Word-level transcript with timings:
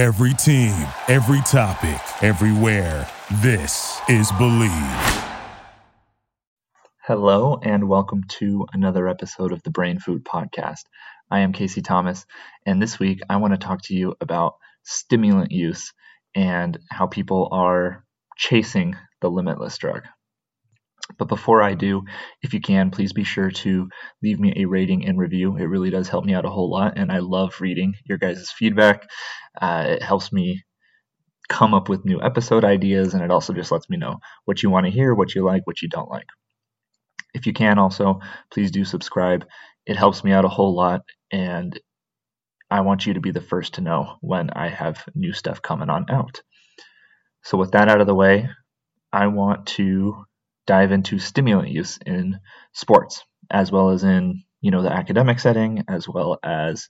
Every 0.00 0.32
team, 0.32 0.72
every 1.08 1.42
topic, 1.42 2.00
everywhere. 2.22 3.06
This 3.42 4.00
is 4.08 4.32
Bleav. 4.32 5.28
Hello, 7.02 7.60
and 7.62 7.86
welcome 7.86 8.24
to 8.38 8.66
another 8.72 9.08
episode 9.08 9.52
of 9.52 9.62
the 9.62 9.68
Brain 9.68 9.98
Food 9.98 10.24
Podcast. 10.24 10.84
I 11.30 11.40
am 11.40 11.52
Casey 11.52 11.82
Thomas, 11.82 12.24
and 12.64 12.80
this 12.80 12.98
week 12.98 13.20
I 13.28 13.36
want 13.36 13.52
to 13.52 13.58
talk 13.58 13.82
to 13.82 13.94
you 13.94 14.14
about 14.22 14.54
stimulant 14.84 15.52
use 15.52 15.92
and 16.34 16.78
how 16.90 17.06
people 17.06 17.50
are 17.52 18.02
chasing 18.38 18.96
the 19.20 19.30
limitless 19.30 19.76
drug. 19.76 20.04
But 21.18 21.28
before 21.28 21.62
I 21.62 21.74
do, 21.74 22.02
if 22.42 22.54
you 22.54 22.60
can, 22.60 22.90
please 22.90 23.12
be 23.12 23.24
sure 23.24 23.50
to 23.50 23.88
leave 24.22 24.40
me 24.40 24.52
a 24.56 24.66
rating 24.66 25.06
and 25.06 25.18
review. 25.18 25.56
It 25.56 25.64
really 25.64 25.90
does 25.90 26.08
help 26.08 26.24
me 26.24 26.34
out 26.34 26.44
a 26.44 26.50
whole 26.50 26.70
lot, 26.70 26.94
and 26.96 27.10
I 27.10 27.18
love 27.18 27.60
reading 27.60 27.94
your 28.04 28.18
guys' 28.18 28.50
feedback. 28.50 29.08
Uh, 29.60 29.84
it 29.88 30.02
helps 30.02 30.32
me 30.32 30.62
come 31.48 31.74
up 31.74 31.88
with 31.88 32.04
new 32.04 32.20
episode 32.22 32.64
ideas, 32.64 33.14
and 33.14 33.22
it 33.22 33.30
also 33.30 33.52
just 33.52 33.72
lets 33.72 33.90
me 33.90 33.96
know 33.96 34.20
what 34.44 34.62
you 34.62 34.70
want 34.70 34.86
to 34.86 34.92
hear, 34.92 35.14
what 35.14 35.34
you 35.34 35.44
like, 35.44 35.66
what 35.66 35.82
you 35.82 35.88
don't 35.88 36.10
like. 36.10 36.26
If 37.34 37.46
you 37.46 37.52
can, 37.52 37.78
also, 37.78 38.20
please 38.50 38.70
do 38.70 38.84
subscribe. 38.84 39.46
It 39.86 39.96
helps 39.96 40.24
me 40.24 40.32
out 40.32 40.44
a 40.44 40.48
whole 40.48 40.74
lot, 40.74 41.02
and 41.32 41.78
I 42.70 42.82
want 42.82 43.06
you 43.06 43.14
to 43.14 43.20
be 43.20 43.32
the 43.32 43.40
first 43.40 43.74
to 43.74 43.80
know 43.80 44.16
when 44.20 44.50
I 44.50 44.68
have 44.68 45.04
new 45.14 45.32
stuff 45.32 45.60
coming 45.60 45.90
on 45.90 46.06
out. 46.08 46.40
So, 47.42 47.58
with 47.58 47.72
that 47.72 47.88
out 47.88 48.00
of 48.00 48.06
the 48.06 48.14
way, 48.14 48.48
I 49.12 49.26
want 49.26 49.66
to 49.78 50.24
dive 50.66 50.92
into 50.92 51.18
stimulant 51.18 51.68
use 51.68 51.98
in 52.04 52.40
sports, 52.72 53.24
as 53.50 53.72
well 53.72 53.90
as 53.90 54.04
in 54.04 54.44
you 54.60 54.70
know 54.70 54.82
the 54.82 54.92
academic 54.92 55.40
setting, 55.40 55.84
as 55.88 56.08
well 56.08 56.38
as 56.42 56.88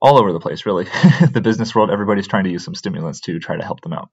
all 0.00 0.18
over 0.18 0.32
the 0.32 0.40
place. 0.40 0.66
Really, 0.66 0.84
the 1.32 1.40
business 1.42 1.74
world, 1.74 1.90
everybody's 1.90 2.28
trying 2.28 2.44
to 2.44 2.50
use 2.50 2.64
some 2.64 2.74
stimulants 2.74 3.20
to 3.22 3.38
try 3.38 3.56
to 3.56 3.64
help 3.64 3.80
them 3.80 3.92
out. 3.92 4.10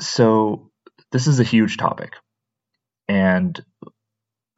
So, 0.00 0.70
this 1.12 1.26
is 1.26 1.40
a 1.40 1.44
huge 1.44 1.76
topic, 1.76 2.14
and 3.08 3.62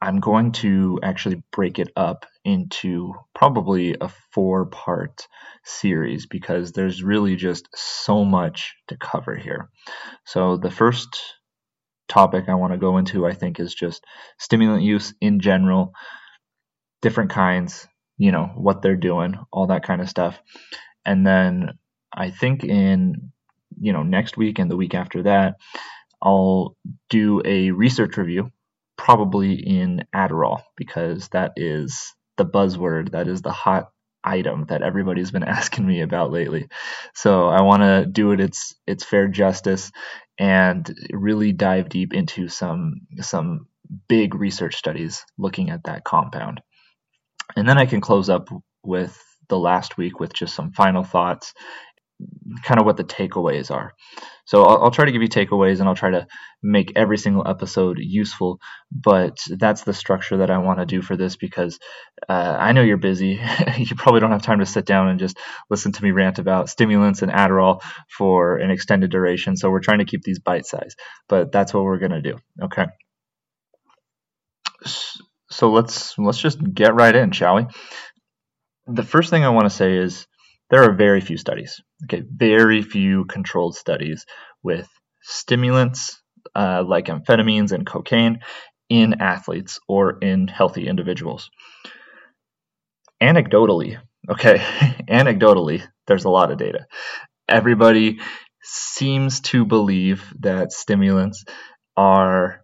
I'm 0.01 0.19
going 0.21 0.53
to 0.53 0.99
actually 1.03 1.43
break 1.51 1.77
it 1.77 1.91
up 1.95 2.25
into 2.45 3.13
probably 3.35 3.97
a 3.99 4.09
four 4.33 4.65
part 4.65 5.27
series 5.65 6.25
because 6.25 6.71
there's 6.71 7.03
really 7.03 7.35
just 7.35 7.67
so 7.75 8.23
much 8.23 8.75
to 8.87 8.97
cover 8.97 9.35
here. 9.35 9.69
So, 10.25 10.57
the 10.57 10.71
first 10.71 11.21
topic 12.09 12.45
I 12.49 12.55
want 12.55 12.73
to 12.73 12.77
go 12.77 12.97
into, 12.97 13.25
I 13.25 13.33
think, 13.33 13.59
is 13.59 13.73
just 13.73 14.03
stimulant 14.37 14.83
use 14.83 15.13
in 15.21 15.39
general, 15.39 15.93
different 17.01 17.29
kinds, 17.29 17.87
you 18.17 18.31
know, 18.31 18.51
what 18.55 18.81
they're 18.81 18.95
doing, 18.97 19.35
all 19.51 19.67
that 19.67 19.83
kind 19.83 20.01
of 20.01 20.09
stuff. 20.09 20.39
And 21.05 21.25
then 21.25 21.69
I 22.13 22.31
think 22.31 22.63
in, 22.63 23.31
you 23.79 23.93
know, 23.93 24.03
next 24.03 24.35
week 24.35 24.59
and 24.59 24.69
the 24.69 24.77
week 24.77 24.93
after 24.93 25.23
that, 25.23 25.55
I'll 26.21 26.75
do 27.09 27.41
a 27.45 27.71
research 27.71 28.17
review 28.17 28.51
probably 28.97 29.53
in 29.53 30.03
Adderall 30.13 30.63
because 30.75 31.29
that 31.29 31.53
is 31.55 32.13
the 32.37 32.45
buzzword, 32.45 33.11
that 33.11 33.27
is 33.27 33.41
the 33.41 33.51
hot 33.51 33.91
item 34.29 34.65
that 34.69 34.81
everybody's 34.81 35.31
been 35.31 35.43
asking 35.57 35.85
me 35.85 36.01
about 36.01 36.31
lately. 36.31 36.67
So 37.13 37.47
I 37.47 37.61
want 37.61 37.81
to 37.83 38.05
do 38.05 38.31
it 38.31 38.39
its 38.39 38.75
its 38.87 39.03
fair 39.03 39.27
justice 39.27 39.91
and 40.37 40.89
really 41.11 41.51
dive 41.51 41.89
deep 41.89 42.13
into 42.13 42.47
some 42.47 43.01
some 43.19 43.67
big 44.07 44.35
research 44.35 44.75
studies 44.75 45.25
looking 45.37 45.69
at 45.69 45.83
that 45.85 46.03
compound. 46.03 46.61
And 47.55 47.67
then 47.67 47.77
I 47.77 47.85
can 47.85 48.01
close 48.01 48.29
up 48.29 48.49
with 48.83 49.19
the 49.49 49.57
last 49.57 49.97
week 49.97 50.19
with 50.19 50.31
just 50.33 50.53
some 50.53 50.71
final 50.71 51.03
thoughts 51.03 51.53
kind 52.63 52.79
of 52.79 52.85
what 52.85 52.97
the 52.97 53.03
takeaways 53.03 53.71
are. 53.71 53.93
So 54.45 54.63
I'll, 54.63 54.85
I'll, 54.85 54.91
try 54.91 55.05
to 55.05 55.11
give 55.11 55.21
you 55.21 55.29
takeaways 55.29 55.79
and 55.79 55.87
I'll 55.87 55.95
try 55.95 56.09
to 56.09 56.27
make 56.63 56.93
every 56.95 57.17
single 57.17 57.47
episode 57.47 57.97
useful. 57.99 58.59
But 58.91 59.37
that's 59.47 59.83
the 59.83 59.93
structure 59.93 60.37
that 60.37 60.49
I 60.49 60.57
want 60.57 60.79
to 60.79 60.85
do 60.85 61.01
for 61.01 61.15
this 61.15 61.35
because 61.35 61.77
uh, 62.27 62.57
I 62.59 62.71
know 62.71 62.81
you're 62.81 62.97
busy. 62.97 63.39
you 63.77 63.95
probably 63.95 64.21
don't 64.21 64.31
have 64.31 64.41
time 64.41 64.59
to 64.59 64.65
sit 64.65 64.85
down 64.85 65.07
and 65.07 65.19
just 65.19 65.37
listen 65.69 65.91
to 65.91 66.03
me 66.03 66.11
rant 66.11 66.39
about 66.39 66.69
stimulants 66.69 67.21
and 67.21 67.31
Adderall 67.31 67.81
for 68.17 68.57
an 68.57 68.71
extended 68.71 69.11
duration. 69.11 69.55
So 69.55 69.69
we're 69.69 69.81
trying 69.81 69.99
to 69.99 70.05
keep 70.05 70.23
these 70.23 70.39
bite 70.39 70.65
size. 70.65 70.95
But 71.27 71.51
that's 71.51 71.73
what 71.73 71.83
we're 71.83 71.99
going 71.99 72.11
to 72.11 72.21
do. 72.21 72.37
Okay. 72.63 72.87
So 75.51 75.71
let's 75.71 76.17
let's 76.17 76.39
just 76.39 76.59
get 76.73 76.95
right 76.95 77.15
in, 77.15 77.31
shall 77.31 77.55
we? 77.55 77.65
The 78.87 79.03
first 79.03 79.29
thing 79.29 79.43
I 79.43 79.49
want 79.49 79.65
to 79.65 79.75
say 79.75 79.97
is 79.97 80.25
there 80.69 80.83
are 80.83 80.93
very 80.93 81.21
few 81.21 81.37
studies, 81.37 81.81
okay, 82.03 82.23
very 82.27 82.81
few 82.81 83.25
controlled 83.25 83.75
studies 83.75 84.25
with 84.63 84.87
stimulants 85.21 86.21
uh, 86.55 86.83
like 86.85 87.05
amphetamines 87.05 87.71
and 87.71 87.85
cocaine 87.85 88.39
in 88.89 89.21
athletes 89.21 89.79
or 89.87 90.17
in 90.19 90.47
healthy 90.47 90.87
individuals. 90.87 91.49
Anecdotally, 93.21 93.99
okay, 94.29 94.57
anecdotally, 95.09 95.83
there's 96.07 96.25
a 96.25 96.29
lot 96.29 96.51
of 96.51 96.57
data. 96.57 96.85
Everybody 97.47 98.19
seems 98.61 99.41
to 99.41 99.65
believe 99.65 100.33
that 100.39 100.71
stimulants 100.71 101.43
are 101.97 102.63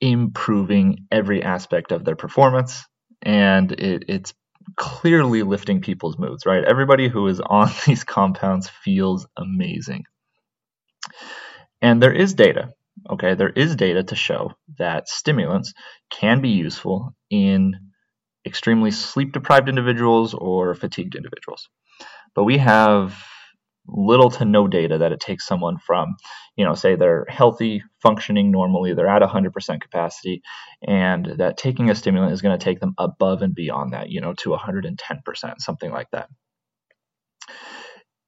improving 0.00 1.06
every 1.10 1.42
aspect 1.42 1.92
of 1.92 2.04
their 2.04 2.16
performance 2.16 2.84
and 3.22 3.72
it, 3.72 4.04
it's 4.08 4.34
clearly 4.76 5.42
lifting 5.42 5.80
people's 5.80 6.18
moods, 6.18 6.46
right? 6.46 6.64
Everybody 6.64 7.08
who 7.08 7.26
is 7.28 7.40
on 7.40 7.70
these 7.86 8.04
compounds 8.04 8.68
feels 8.68 9.26
amazing. 9.36 10.04
And 11.82 12.02
there 12.02 12.12
is 12.12 12.34
data, 12.34 12.72
okay? 13.10 13.34
There 13.34 13.50
is 13.50 13.76
data 13.76 14.02
to 14.04 14.16
show 14.16 14.52
that 14.78 15.08
stimulants 15.08 15.74
can 16.10 16.40
be 16.40 16.50
useful 16.50 17.14
in 17.30 17.74
extremely 18.46 18.90
sleep 18.90 19.32
deprived 19.32 19.68
individuals 19.68 20.34
or 20.34 20.74
fatigued 20.74 21.14
individuals. 21.14 21.68
But 22.34 22.44
we 22.44 22.58
have 22.58 23.16
little 23.86 24.30
to 24.30 24.44
no 24.44 24.66
data 24.66 24.98
that 24.98 25.12
it 25.12 25.20
takes 25.20 25.46
someone 25.46 25.78
from, 25.78 26.16
you 26.56 26.64
know, 26.64 26.74
say 26.74 26.96
they're 26.96 27.26
healthy, 27.28 27.82
functioning 28.02 28.50
normally, 28.50 28.94
they're 28.94 29.08
at 29.08 29.22
100% 29.22 29.80
capacity, 29.80 30.42
and 30.86 31.34
that 31.38 31.56
taking 31.56 31.90
a 31.90 31.94
stimulant 31.94 32.32
is 32.32 32.42
going 32.42 32.58
to 32.58 32.64
take 32.64 32.80
them 32.80 32.94
above 32.98 33.42
and 33.42 33.54
beyond 33.54 33.92
that, 33.92 34.10
you 34.10 34.20
know, 34.20 34.34
to 34.34 34.50
110%, 34.50 35.54
something 35.58 35.90
like 35.90 36.10
that. 36.12 36.28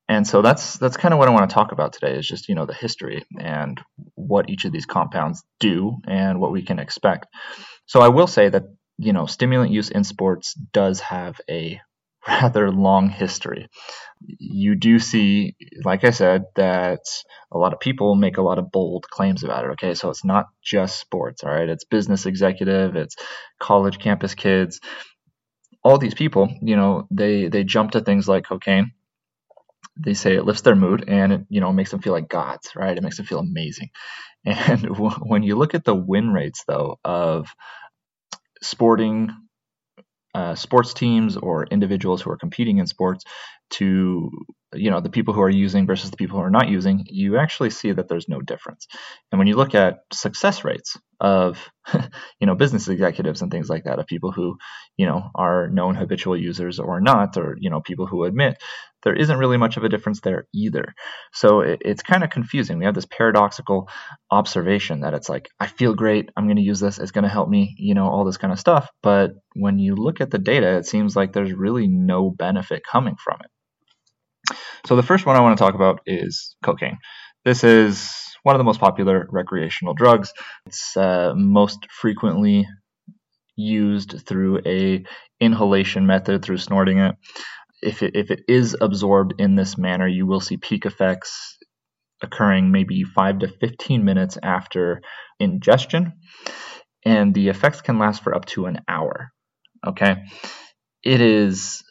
And 0.08 0.26
so 0.26 0.40
that's 0.40 0.78
that's 0.78 0.96
kind 0.96 1.12
of 1.12 1.18
what 1.18 1.28
I 1.28 1.32
want 1.32 1.50
to 1.50 1.54
talk 1.54 1.72
about 1.72 1.92
today 1.92 2.16
is 2.16 2.28
just 2.28 2.48
you 2.48 2.54
know 2.54 2.64
the 2.64 2.74
history 2.74 3.24
and 3.40 3.80
what 4.14 4.48
each 4.48 4.64
of 4.64 4.70
these 4.70 4.86
compounds 4.86 5.42
do 5.58 5.96
and 6.06 6.40
what 6.40 6.52
we 6.52 6.62
can 6.62 6.78
expect. 6.78 7.26
So 7.86 8.00
I 8.00 8.08
will 8.08 8.28
say 8.28 8.48
that 8.48 8.64
you 8.98 9.12
know 9.12 9.26
stimulant 9.26 9.72
use 9.72 9.90
in 9.90 10.04
sports 10.04 10.54
does 10.54 11.00
have 11.00 11.40
a 11.50 11.80
rather 12.28 12.70
long 12.70 13.08
history. 13.08 13.68
You 14.38 14.74
do 14.74 14.98
see, 14.98 15.56
like 15.84 16.04
I 16.04 16.10
said, 16.10 16.44
that 16.56 17.00
a 17.52 17.58
lot 17.58 17.72
of 17.74 17.80
people 17.80 18.14
make 18.14 18.38
a 18.38 18.42
lot 18.42 18.58
of 18.58 18.72
bold 18.72 19.06
claims 19.10 19.44
about 19.44 19.64
it. 19.64 19.70
Okay, 19.72 19.94
so 19.94 20.10
it's 20.10 20.24
not 20.24 20.46
just 20.62 20.98
sports, 20.98 21.44
all 21.44 21.50
right? 21.50 21.68
It's 21.68 21.84
business 21.84 22.26
executive, 22.26 22.96
it's 22.96 23.16
college 23.60 23.98
campus 23.98 24.34
kids. 24.34 24.80
All 25.82 25.96
these 25.96 26.12
people, 26.14 26.54
you 26.60 26.76
know, 26.76 27.06
they 27.10 27.48
they 27.48 27.64
jump 27.64 27.92
to 27.92 28.02
things 28.02 28.28
like 28.28 28.44
cocaine. 28.44 28.92
They 29.98 30.14
say 30.14 30.34
it 30.36 30.44
lifts 30.44 30.62
their 30.62 30.74
mood 30.76 31.04
and 31.08 31.32
it, 31.32 31.40
you 31.48 31.60
know, 31.60 31.72
makes 31.72 31.90
them 31.90 32.00
feel 32.02 32.12
like 32.12 32.28
gods, 32.28 32.74
right? 32.76 32.96
It 32.96 33.02
makes 33.02 33.16
them 33.18 33.26
feel 33.26 33.38
amazing. 33.40 33.90
And 34.46 34.98
when 34.98 35.42
you 35.42 35.56
look 35.56 35.74
at 35.74 35.84
the 35.84 35.94
win 35.94 36.32
rates, 36.32 36.64
though, 36.68 36.98
of 37.04 37.48
sporting 38.62 39.30
uh, 40.36 40.54
sports 40.54 40.92
teams 40.92 41.38
or 41.38 41.64
individuals 41.64 42.20
who 42.20 42.30
are 42.30 42.36
competing 42.36 42.76
in 42.76 42.86
sports 42.86 43.24
to 43.70 44.30
you 44.74 44.90
know 44.90 45.00
the 45.00 45.08
people 45.16 45.32
who 45.32 45.40
are 45.40 45.48
using 45.66 45.86
versus 45.86 46.10
the 46.10 46.18
people 46.18 46.36
who 46.36 46.44
are 46.44 46.50
not 46.50 46.68
using 46.68 47.02
you 47.06 47.38
actually 47.38 47.70
see 47.70 47.90
that 47.90 48.06
there's 48.08 48.28
no 48.28 48.42
difference. 48.42 48.86
And 49.32 49.38
when 49.38 49.48
you 49.48 49.56
look 49.56 49.74
at 49.74 50.00
success 50.12 50.62
rates 50.62 50.98
of 51.20 51.70
you 52.40 52.46
know 52.46 52.54
business 52.54 52.86
executives 52.88 53.40
and 53.40 53.50
things 53.50 53.70
like 53.70 53.84
that 53.84 53.98
of 53.98 54.06
people 54.06 54.30
who 54.30 54.58
you 54.98 55.06
know 55.06 55.30
are 55.34 55.70
known 55.70 55.94
habitual 55.94 56.36
users 56.36 56.78
or 56.80 57.00
not 57.00 57.38
or 57.38 57.56
you 57.58 57.70
know 57.70 57.80
people 57.80 58.06
who 58.06 58.24
admit 58.24 58.58
there 59.06 59.14
isn't 59.14 59.38
really 59.38 59.56
much 59.56 59.76
of 59.76 59.84
a 59.84 59.88
difference 59.88 60.20
there 60.20 60.46
either 60.52 60.92
so 61.32 61.60
it, 61.60 61.78
it's 61.82 62.02
kind 62.02 62.24
of 62.24 62.30
confusing 62.30 62.78
we 62.78 62.84
have 62.84 62.94
this 62.94 63.06
paradoxical 63.06 63.88
observation 64.30 65.00
that 65.00 65.14
it's 65.14 65.28
like 65.28 65.48
i 65.60 65.66
feel 65.66 65.94
great 65.94 66.28
i'm 66.36 66.46
going 66.46 66.56
to 66.56 66.62
use 66.62 66.80
this 66.80 66.98
it's 66.98 67.12
going 67.12 67.22
to 67.22 67.30
help 67.30 67.48
me 67.48 67.74
you 67.78 67.94
know 67.94 68.08
all 68.08 68.24
this 68.24 68.36
kind 68.36 68.52
of 68.52 68.58
stuff 68.58 68.90
but 69.02 69.30
when 69.54 69.78
you 69.78 69.94
look 69.94 70.20
at 70.20 70.30
the 70.30 70.38
data 70.38 70.76
it 70.76 70.86
seems 70.86 71.14
like 71.14 71.32
there's 71.32 71.52
really 71.52 71.86
no 71.86 72.30
benefit 72.30 72.82
coming 72.84 73.14
from 73.22 73.38
it 73.40 73.50
so 74.86 74.96
the 74.96 75.02
first 75.02 75.26
one 75.26 75.36
I 75.36 75.40
want 75.40 75.58
to 75.58 75.62
talk 75.62 75.74
about 75.74 76.00
is 76.06 76.56
cocaine. 76.62 76.98
This 77.44 77.64
is 77.64 78.12
one 78.42 78.54
of 78.54 78.58
the 78.58 78.64
most 78.64 78.80
popular 78.80 79.26
recreational 79.30 79.94
drugs. 79.94 80.32
It's 80.66 80.96
uh, 80.96 81.32
most 81.34 81.86
frequently 81.90 82.68
used 83.56 84.22
through 84.26 84.60
a 84.66 85.04
inhalation 85.40 86.06
method 86.06 86.44
through 86.44 86.58
snorting 86.58 86.98
it. 86.98 87.16
If 87.86 88.02
it, 88.02 88.16
if 88.16 88.30
it 88.30 88.40
is 88.48 88.76
absorbed 88.80 89.34
in 89.38 89.54
this 89.54 89.78
manner, 89.78 90.08
you 90.08 90.26
will 90.26 90.40
see 90.40 90.56
peak 90.56 90.86
effects 90.86 91.56
occurring 92.22 92.70
maybe 92.72 93.04
5 93.04 93.40
to 93.40 93.48
15 93.48 94.04
minutes 94.04 94.38
after 94.42 95.02
ingestion, 95.38 96.14
and 97.04 97.32
the 97.34 97.48
effects 97.48 97.80
can 97.82 97.98
last 97.98 98.22
for 98.22 98.34
up 98.34 98.46
to 98.46 98.66
an 98.66 98.80
hour. 98.88 99.30
Okay? 99.86 100.24
It 101.04 101.20
is 101.20 101.84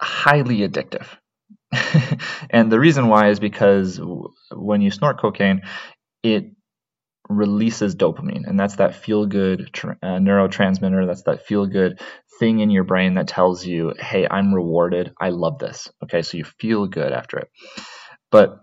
highly 0.00 0.68
addictive. 0.68 1.06
and 2.50 2.70
the 2.72 2.80
reason 2.80 3.08
why 3.08 3.28
is 3.28 3.38
because 3.38 4.00
when 4.50 4.80
you 4.80 4.90
snort 4.90 5.20
cocaine, 5.20 5.62
it 6.22 6.50
releases 7.28 7.94
dopamine, 7.94 8.46
and 8.46 8.58
that's 8.58 8.76
that 8.76 8.96
feel 8.96 9.26
good 9.26 9.70
uh, 9.84 10.18
neurotransmitter. 10.18 11.06
That's 11.06 11.22
that 11.22 11.46
feel 11.46 11.66
good 11.66 12.00
thing 12.38 12.60
in 12.60 12.70
your 12.70 12.84
brain 12.84 13.14
that 13.14 13.28
tells 13.28 13.64
you, 13.64 13.94
hey, 13.98 14.26
I'm 14.30 14.54
rewarded. 14.54 15.12
I 15.20 15.30
love 15.30 15.58
this. 15.58 15.90
Okay, 16.04 16.22
so 16.22 16.36
you 16.36 16.44
feel 16.44 16.86
good 16.86 17.12
after 17.12 17.38
it. 17.38 17.48
But 18.30 18.58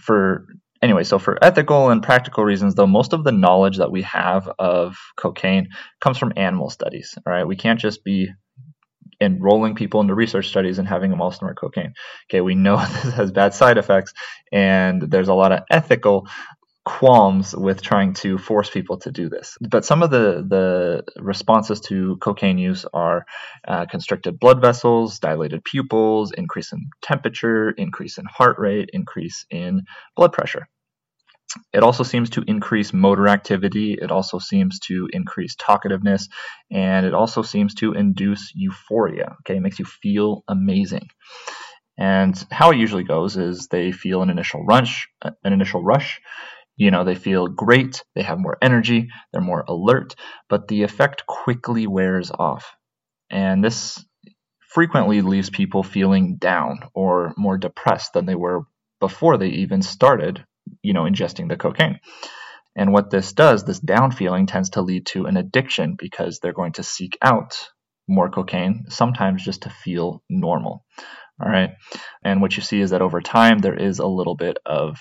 for 0.00 0.46
anyway, 0.82 1.04
so 1.04 1.18
for 1.18 1.42
ethical 1.42 1.90
and 1.90 2.02
practical 2.02 2.44
reasons, 2.44 2.74
though, 2.74 2.86
most 2.86 3.12
of 3.12 3.24
the 3.24 3.32
knowledge 3.32 3.78
that 3.78 3.90
we 3.90 4.02
have 4.02 4.48
of 4.58 4.96
cocaine 5.16 5.68
comes 6.00 6.18
from 6.18 6.32
animal 6.36 6.70
studies. 6.70 7.16
All 7.26 7.32
right, 7.32 7.46
we 7.46 7.56
can't 7.56 7.80
just 7.80 8.04
be 8.04 8.28
enrolling 9.20 9.74
people 9.74 10.00
into 10.00 10.14
research 10.14 10.48
studies 10.48 10.78
and 10.78 10.88
having 10.88 11.10
them 11.10 11.20
all 11.20 11.30
snort 11.30 11.58
cocaine. 11.58 11.92
Okay, 12.30 12.40
we 12.40 12.54
know 12.54 12.76
this 13.02 13.14
has 13.14 13.32
bad 13.32 13.54
side 13.54 13.78
effects, 13.78 14.12
and 14.52 15.02
there's 15.02 15.28
a 15.28 15.34
lot 15.34 15.52
of 15.52 15.60
ethical 15.70 16.26
qualms 16.84 17.54
with 17.54 17.82
trying 17.82 18.14
to 18.14 18.38
force 18.38 18.70
people 18.70 18.98
to 18.98 19.12
do 19.12 19.28
this. 19.28 19.56
But 19.60 19.84
some 19.84 20.02
of 20.02 20.10
the, 20.10 20.44
the 20.46 21.04
responses 21.20 21.80
to 21.82 22.16
cocaine 22.16 22.58
use 22.58 22.86
are 22.92 23.26
uh, 23.68 23.86
constricted 23.86 24.40
blood 24.40 24.60
vessels, 24.60 25.18
dilated 25.18 25.62
pupils, 25.64 26.32
increase 26.32 26.72
in 26.72 26.88
temperature, 27.02 27.70
increase 27.70 28.18
in 28.18 28.24
heart 28.24 28.58
rate, 28.58 28.90
increase 28.92 29.44
in 29.50 29.82
blood 30.16 30.32
pressure. 30.32 30.68
It 31.72 31.82
also 31.82 32.04
seems 32.04 32.30
to 32.30 32.44
increase 32.46 32.92
motor 32.92 33.28
activity. 33.28 33.98
It 34.00 34.10
also 34.10 34.38
seems 34.38 34.78
to 34.80 35.08
increase 35.12 35.56
talkativeness, 35.56 36.28
and 36.70 37.04
it 37.04 37.12
also 37.12 37.42
seems 37.42 37.74
to 37.76 37.92
induce 37.92 38.52
euphoria. 38.54 39.36
Okay, 39.40 39.56
it 39.56 39.60
makes 39.60 39.78
you 39.78 39.84
feel 39.84 40.44
amazing. 40.46 41.08
And 41.98 42.34
how 42.50 42.70
it 42.70 42.78
usually 42.78 43.04
goes 43.04 43.36
is 43.36 43.66
they 43.66 43.92
feel 43.92 44.22
an 44.22 44.30
initial 44.30 44.64
rush, 44.64 45.08
an 45.22 45.52
initial 45.52 45.82
rush. 45.82 46.20
You 46.80 46.90
know, 46.90 47.04
they 47.04 47.14
feel 47.14 47.46
great, 47.46 48.02
they 48.14 48.22
have 48.22 48.38
more 48.38 48.56
energy, 48.62 49.08
they're 49.32 49.42
more 49.42 49.64
alert, 49.68 50.14
but 50.48 50.68
the 50.68 50.82
effect 50.82 51.26
quickly 51.26 51.86
wears 51.86 52.30
off. 52.30 52.74
And 53.30 53.62
this 53.62 54.04
frequently 54.68 55.20
leaves 55.20 55.50
people 55.50 55.82
feeling 55.82 56.36
down 56.36 56.80
or 56.94 57.34
more 57.36 57.58
depressed 57.58 58.12
than 58.14 58.26
they 58.26 58.34
were 58.34 58.62
before 59.00 59.36
they 59.36 59.48
even 59.48 59.82
started 59.82 60.44
you 60.82 60.92
know, 60.92 61.04
ingesting 61.04 61.48
the 61.48 61.56
cocaine. 61.56 62.00
And 62.76 62.92
what 62.92 63.10
this 63.10 63.32
does, 63.32 63.64
this 63.64 63.80
down 63.80 64.12
feeling 64.12 64.46
tends 64.46 64.70
to 64.70 64.82
lead 64.82 65.06
to 65.06 65.26
an 65.26 65.36
addiction 65.36 65.96
because 65.98 66.38
they're 66.38 66.52
going 66.52 66.72
to 66.74 66.82
seek 66.82 67.18
out 67.22 67.58
more 68.08 68.30
cocaine, 68.30 68.84
sometimes 68.88 69.44
just 69.44 69.62
to 69.62 69.70
feel 69.70 70.22
normal. 70.28 70.84
All 71.42 71.50
right. 71.50 71.70
And 72.24 72.40
what 72.40 72.56
you 72.56 72.62
see 72.62 72.80
is 72.80 72.90
that 72.90 73.02
over 73.02 73.20
time, 73.20 73.58
there 73.58 73.76
is 73.76 73.98
a 73.98 74.06
little 74.06 74.36
bit 74.36 74.58
of 74.66 74.98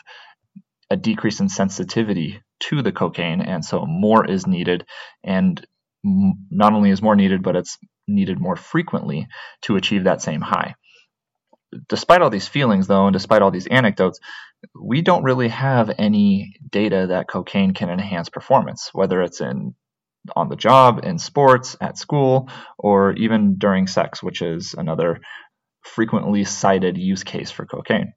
a 0.89 0.97
decrease 0.97 1.39
in 1.39 1.49
sensitivity 1.49 2.41
to 2.61 2.81
the 2.81 2.91
cocaine. 2.91 3.41
And 3.41 3.63
so 3.63 3.85
more 3.85 4.29
is 4.29 4.47
needed. 4.47 4.85
And 5.23 5.65
not 6.03 6.73
only 6.73 6.91
is 6.91 7.01
more 7.01 7.15
needed, 7.15 7.43
but 7.43 7.55
it's 7.55 7.77
needed 8.07 8.39
more 8.39 8.55
frequently 8.55 9.27
to 9.63 9.75
achieve 9.75 10.05
that 10.05 10.21
same 10.21 10.41
high 10.41 10.75
despite 11.87 12.21
all 12.21 12.29
these 12.29 12.47
feelings, 12.47 12.87
though, 12.87 13.05
and 13.05 13.13
despite 13.13 13.41
all 13.41 13.51
these 13.51 13.67
anecdotes, 13.67 14.19
we 14.79 15.01
don't 15.01 15.23
really 15.23 15.47
have 15.49 15.91
any 15.97 16.53
data 16.69 17.07
that 17.09 17.27
cocaine 17.27 17.73
can 17.73 17.89
enhance 17.89 18.29
performance, 18.29 18.89
whether 18.93 19.21
it's 19.21 19.41
in 19.41 19.75
on 20.35 20.49
the 20.49 20.55
job, 20.55 20.99
in 21.03 21.17
sports, 21.17 21.77
at 21.79 21.97
school, 21.97 22.49
or 22.77 23.13
even 23.13 23.55
during 23.57 23.87
sex, 23.87 24.21
which 24.21 24.41
is 24.41 24.75
another 24.77 25.21
frequently 25.81 26.43
cited 26.43 26.97
use 26.97 27.23
case 27.23 27.51
for 27.51 27.65
cocaine. 27.65 28.13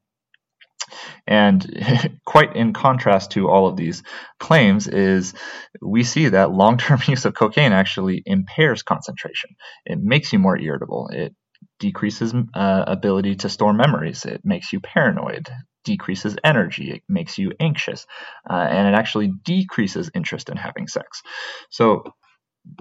And 1.27 2.21
quite 2.27 2.57
in 2.57 2.73
contrast 2.73 3.33
to 3.33 3.49
all 3.49 3.67
of 3.67 3.77
these 3.77 4.03
claims 4.39 4.89
is 4.89 5.35
we 5.81 6.03
see 6.03 6.29
that 6.29 6.53
long-term 6.53 7.01
use 7.09 7.25
of 7.25 7.35
cocaine 7.35 7.73
actually 7.73 8.23
impairs 8.27 8.83
concentration. 8.83 9.51
It 9.85 9.99
makes 10.01 10.33
you 10.33 10.39
more 10.39 10.59
irritable. 10.59 11.09
It 11.13 11.35
decreases 11.79 12.35
uh, 12.55 12.85
ability 12.87 13.37
to 13.37 13.49
store 13.49 13.73
memories. 13.73 14.25
It 14.25 14.43
makes 14.45 14.73
you 14.73 14.81
paranoid, 14.81 15.49
decreases 15.85 16.37
energy, 16.45 16.91
it 16.91 17.03
makes 17.09 17.39
you 17.39 17.53
anxious, 17.61 18.07
uh, 18.49 18.55
and 18.55 18.89
it 18.89 18.97
actually 18.97 19.33
decreases 19.45 20.11
interest 20.15 20.49
in 20.49 20.57
having 20.57 20.89
sex. 20.89 21.23
So, 21.71 22.05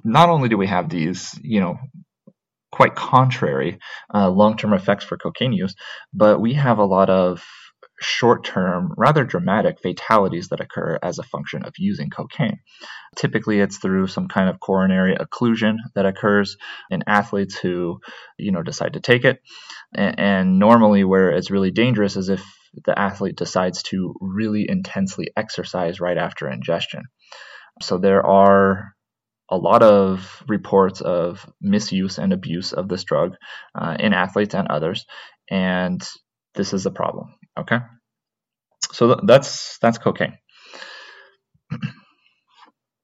not 0.03 0.29
only 0.29 0.49
do 0.49 0.57
we 0.57 0.67
have 0.67 0.89
these, 0.89 1.37
you 1.41 1.59
know, 1.59 1.77
quite 2.71 2.95
contrary 2.95 3.79
uh, 4.13 4.29
long-term 4.29 4.73
effects 4.73 5.03
for 5.03 5.17
cocaine 5.17 5.53
use, 5.53 5.75
but 6.13 6.39
we 6.39 6.53
have 6.53 6.77
a 6.77 6.85
lot 6.85 7.09
of 7.09 7.43
short 8.01 8.43
term, 8.43 8.93
rather 8.97 9.23
dramatic 9.23 9.79
fatalities 9.79 10.49
that 10.49 10.59
occur 10.59 10.97
as 11.01 11.19
a 11.19 11.23
function 11.23 11.63
of 11.63 11.73
using 11.77 12.09
cocaine. 12.09 12.59
Typically, 13.15 13.59
it's 13.59 13.77
through 13.77 14.07
some 14.07 14.27
kind 14.27 14.49
of 14.49 14.59
coronary 14.59 15.15
occlusion 15.15 15.75
that 15.95 16.05
occurs 16.05 16.57
in 16.89 17.03
athletes 17.07 17.57
who, 17.57 17.99
you 18.37 18.51
know, 18.51 18.63
decide 18.63 18.93
to 18.93 18.99
take 18.99 19.23
it. 19.23 19.39
And, 19.93 20.19
and 20.19 20.59
normally, 20.59 21.03
where 21.03 21.31
it's 21.31 21.51
really 21.51 21.71
dangerous 21.71 22.17
is 22.17 22.29
if 22.29 22.43
the 22.85 22.97
athlete 22.97 23.35
decides 23.35 23.83
to 23.83 24.15
really 24.21 24.65
intensely 24.67 25.29
exercise 25.35 25.99
right 25.99 26.17
after 26.17 26.49
ingestion. 26.49 27.03
So 27.81 27.97
there 27.97 28.25
are 28.25 28.93
a 29.49 29.57
lot 29.57 29.83
of 29.83 30.43
reports 30.47 31.01
of 31.01 31.45
misuse 31.61 32.17
and 32.17 32.31
abuse 32.31 32.71
of 32.71 32.87
this 32.87 33.03
drug 33.03 33.35
uh, 33.75 33.97
in 33.99 34.13
athletes 34.13 34.55
and 34.55 34.69
others, 34.69 35.05
and 35.49 36.01
this 36.55 36.73
is 36.73 36.85
a 36.85 36.91
problem. 36.91 37.33
Okay, 37.61 37.79
so 38.93 39.07
th- 39.07 39.19
that's 39.25 39.77
that's 39.79 39.97
cocaine. 39.99 40.37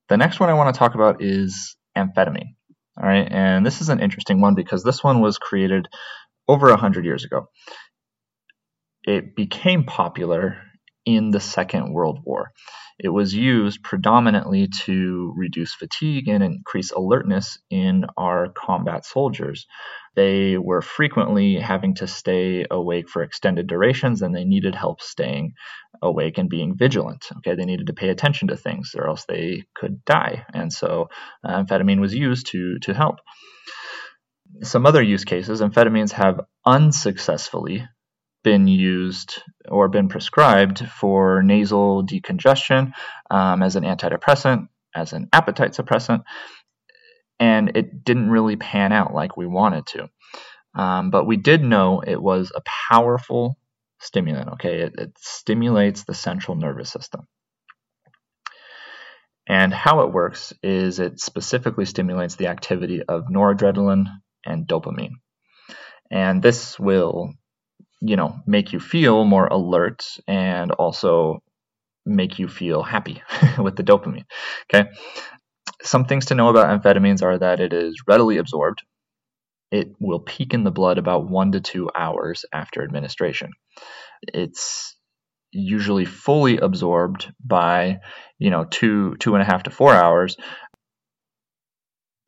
the 0.09 0.17
next 0.17 0.39
one 0.39 0.49
I 0.49 0.53
want 0.53 0.73
to 0.73 0.79
talk 0.79 0.95
about 0.95 1.21
is 1.23 1.75
amphetamine. 1.97 2.55
All 3.01 3.07
right, 3.07 3.27
and 3.29 3.65
this 3.65 3.81
is 3.81 3.89
an 3.89 4.01
interesting 4.01 4.41
one 4.41 4.55
because 4.55 4.83
this 4.83 5.03
one 5.03 5.21
was 5.21 5.37
created 5.37 5.87
over 6.47 6.69
a 6.69 6.77
hundred 6.77 7.05
years 7.05 7.25
ago. 7.25 7.47
It 9.03 9.35
became 9.35 9.85
popular 9.85 10.57
in 11.07 11.31
the 11.31 11.39
Second 11.39 11.93
World 11.93 12.19
War. 12.25 12.51
It 12.99 13.07
was 13.07 13.33
used 13.33 13.81
predominantly 13.81 14.67
to 14.85 15.33
reduce 15.37 15.73
fatigue 15.73 16.27
and 16.27 16.43
increase 16.43 16.91
alertness 16.91 17.59
in 17.69 18.05
our 18.17 18.49
combat 18.49 19.05
soldiers. 19.05 19.67
They 20.17 20.57
were 20.57 20.81
frequently 20.81 21.55
having 21.55 21.95
to 21.95 22.07
stay 22.07 22.65
awake 22.69 23.07
for 23.07 23.23
extended 23.23 23.67
durations 23.67 24.21
and 24.21 24.35
they 24.35 24.43
needed 24.43 24.75
help 24.75 25.01
staying 25.01 25.53
awake 26.01 26.39
and 26.39 26.49
being 26.49 26.75
vigilant. 26.75 27.23
Okay, 27.37 27.55
they 27.55 27.65
needed 27.65 27.87
to 27.87 27.93
pay 27.93 28.09
attention 28.09 28.49
to 28.49 28.57
things 28.57 28.93
or 28.97 29.07
else 29.07 29.23
they 29.25 29.63
could 29.75 30.03
die. 30.03 30.45
And 30.53 30.73
so 30.73 31.07
uh, 31.41 31.63
amphetamine 31.63 32.01
was 32.01 32.13
used 32.13 32.47
to, 32.47 32.79
to 32.79 32.93
help. 32.93 33.19
Some 34.63 34.85
other 34.85 35.01
use 35.01 35.23
cases, 35.23 35.61
amphetamines 35.61 36.11
have 36.11 36.41
unsuccessfully 36.65 37.87
been 38.47 38.65
used 38.65 39.43
or 39.67 39.89
been 39.89 40.07
prescribed 40.07 40.79
for 40.87 41.43
nasal 41.43 42.01
decongestion 42.01 42.93
um, 43.29 43.61
as 43.61 43.75
an 43.75 43.83
antidepressant, 43.83 44.69
as 44.95 45.11
an 45.11 45.27
appetite 45.33 45.73
suppressant, 45.73 46.23
and 47.41 47.75
it 47.75 48.05
didn't 48.05 48.29
really 48.29 48.55
pan 48.55 48.93
out 48.93 49.13
like 49.13 49.35
we 49.35 49.45
wanted 49.45 49.85
to. 49.85 50.09
Um, 50.73 51.09
but 51.09 51.25
we 51.27 51.35
did 51.35 51.61
know 51.61 51.99
it 51.99 52.21
was 52.21 52.53
a 52.55 52.61
powerful 52.89 53.57
stimulant. 53.99 54.53
Okay, 54.53 54.83
it, 54.83 54.93
it 54.97 55.11
stimulates 55.19 56.05
the 56.05 56.13
central 56.13 56.55
nervous 56.55 56.89
system. 56.89 57.27
And 59.45 59.73
how 59.73 60.03
it 60.03 60.13
works 60.13 60.53
is 60.63 60.99
it 60.99 61.19
specifically 61.19 61.83
stimulates 61.83 62.35
the 62.35 62.47
activity 62.47 63.03
of 63.03 63.25
noradrenaline 63.25 64.05
and 64.45 64.65
dopamine. 64.65 65.15
And 66.09 66.41
this 66.41 66.79
will 66.79 67.33
you 68.01 68.15
know 68.15 68.39
make 68.45 68.73
you 68.73 68.79
feel 68.79 69.23
more 69.23 69.47
alert 69.47 70.05
and 70.27 70.71
also 70.71 71.41
make 72.05 72.39
you 72.39 72.47
feel 72.47 72.83
happy 72.83 73.21
with 73.59 73.75
the 73.75 73.83
dopamine 73.83 74.25
okay? 74.73 74.89
Some 75.83 76.05
things 76.05 76.27
to 76.27 76.35
know 76.35 76.49
about 76.49 76.81
amphetamines 76.81 77.21
are 77.21 77.37
that 77.37 77.59
it 77.59 77.71
is 77.71 78.01
readily 78.07 78.37
absorbed. 78.37 78.81
It 79.71 79.93
will 79.99 80.19
peak 80.19 80.53
in 80.53 80.63
the 80.63 80.71
blood 80.71 80.97
about 80.97 81.29
one 81.29 81.51
to 81.51 81.61
two 81.61 81.89
hours 81.93 82.45
after 82.53 82.83
administration. 82.83 83.51
It's 84.21 84.95
usually 85.51 86.05
fully 86.05 86.57
absorbed 86.57 87.31
by 87.43 87.99
you 88.39 88.49
know 88.49 88.65
two 88.65 89.15
two 89.17 89.33
and 89.35 89.41
a 89.41 89.45
half 89.45 89.63
to 89.63 89.71
four 89.71 89.93
hours 89.93 90.35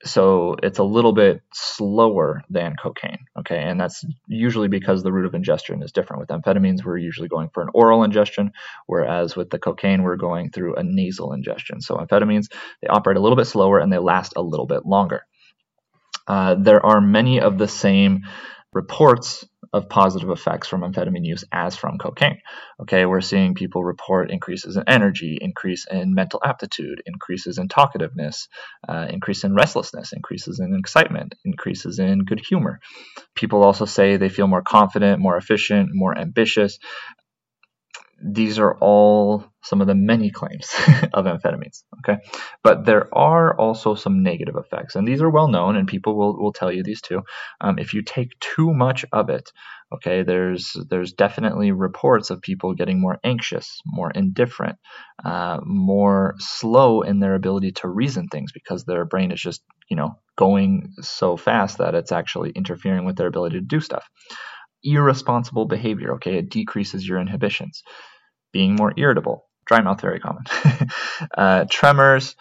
so 0.04 0.56
it's 0.64 0.80
a 0.80 0.84
little 0.84 1.14
bit 1.14 1.42
slower 1.54 2.44
than 2.50 2.76
cocaine 2.82 3.20
okay? 3.38 3.58
And 3.58 3.80
that's 3.80 4.06
usually 4.28 4.68
because 4.68 5.04
the 5.04 5.12
route 5.12 5.26
of 5.26 5.36
ingestion 5.36 5.84
is 5.84 5.92
different. 5.92 6.22
With 6.22 6.30
amphetamines 6.30 6.84
we're 6.84 6.98
usually 6.98 7.28
going 7.28 7.50
for 7.54 7.64
an 7.64 7.70
oral 7.74 8.04
ingestion 8.04 8.52
whereas 8.86 9.36
with 9.36 9.50
the 9.50 9.60
cocaine 9.60 10.04
we're 10.04 10.16
going 10.16 10.52
through 10.52 10.76
a 10.76 10.84
nasal 10.84 11.34
ingestion. 11.34 11.82
So 11.82 11.98
amphetamines 11.98 12.48
they 12.82 12.88
operate 12.88 13.18
a 13.18 13.22
little 13.22 13.36
bit 13.36 13.48
slower 13.48 13.80
and 13.80 13.92
they 13.92 13.98
last 13.98 14.34
a 14.36 14.42
little 14.42 14.68
bit 14.68 14.86
longer. 14.86 15.24
Uh, 16.28 16.56
there 16.56 16.86
are 16.86 17.02
many 17.02 17.42
of 17.42 17.58
the 17.58 17.68
same 17.68 18.22
reports 18.72 19.46
of 19.74 19.90
positive 19.90 20.30
effects 20.30 20.68
from 20.68 20.82
amphetamine 20.82 21.26
use 21.26 21.44
as 21.52 21.76
from 21.76 21.98
cocaine. 21.98 22.40
Okay, 22.82 23.06
we're 23.06 23.22
seeing 23.22 23.54
people 23.54 23.84
report 23.84 24.32
increases 24.32 24.78
in 24.78 24.84
energy, 24.88 25.38
increase 25.40 25.86
in 25.90 26.14
mental 26.14 26.42
aptitude, 26.44 27.04
increases 27.06 27.58
in 27.58 27.68
talkativeness, 27.68 28.48
uh, 28.88 29.08
increase 29.10 29.44
in 29.44 29.54
restlessness, 29.54 30.14
increases 30.14 30.60
in 30.60 30.76
excitement, 30.78 31.36
increases 31.46 32.00
in 32.00 32.26
good 32.26 32.42
humor. 32.48 32.80
People 33.36 33.64
also 33.64 33.86
say 33.86 34.18
they 34.18 34.30
feel 34.30 34.48
more 34.48 34.64
confident, 34.64 35.22
more 35.22 35.38
efficient, 35.38 35.90
more 35.94 36.18
ambitious 36.18 36.80
these 38.24 38.60
are 38.60 38.76
all 38.80 39.46
some 39.62 39.82
of 39.82 39.88
the 39.88 39.96
many 39.96 40.32
claims 40.32 40.74
of 41.14 41.26
amphetamines. 41.26 41.84
Okay, 42.00 42.22
but 42.64 42.86
there 42.86 43.14
are 43.16 43.58
also 43.58 43.96
some 43.96 44.24
negative 44.24 44.56
effects, 44.56 44.96
and 44.96 45.08
these 45.08 45.22
are 45.22 45.30
well 45.30 45.48
known, 45.48 45.76
and 45.76 45.88
people 45.88 46.18
will, 46.18 46.42
will 46.42 46.54
tell 46.54 46.72
you 46.72 46.84
these 46.84 47.02
too. 47.02 47.22
Um, 47.62 47.80
if 47.80 47.94
you 47.94 48.02
take 48.02 48.40
too 48.40 48.74
much 48.74 49.06
of 49.12 49.30
it, 49.30 49.52
okay, 49.94 50.24
there's 50.24 50.76
there's 50.90 51.14
definitely 51.14 51.72
reports 51.72 52.30
of 52.30 52.42
people 52.42 52.74
getting 52.74 53.02
more 53.02 53.20
anxious, 53.24 53.80
more 53.86 54.12
indifferent, 54.12 54.78
uh, 55.24 55.60
more 55.64 56.36
slow 56.40 57.02
in 57.02 57.20
their 57.20 57.36
ability 57.36 57.72
to 57.74 57.88
reason 57.88 58.28
things 58.28 58.52
because 58.52 58.86
their 58.86 59.06
brain 59.06 59.32
is 59.32 59.42
just 59.42 59.62
you 59.90 59.96
know 59.96 60.16
going 60.38 60.94
so 61.02 61.36
fast 61.36 61.80
that 61.80 61.96
it's 61.96 62.12
actually 62.12 62.52
interfering 62.52 63.06
with 63.06 63.18
their 63.18 63.28
ability 63.28 63.60
to 63.60 63.66
do 63.66 63.80
stuff 63.80 64.08
irresponsible 64.84 65.66
behavior. 65.66 66.16
Okay, 66.16 66.38
it 66.38 66.50
decreases 66.50 67.08
your 67.08 67.20
inhibitions. 67.20 67.84
Being 68.52 68.76
more 68.76 68.94
irritable, 68.98 69.46
dry 69.66 69.82
mouth, 69.82 70.02
very 70.02 70.20
common. 70.20 70.44
uh, 71.38 71.66
tremors 71.70 72.36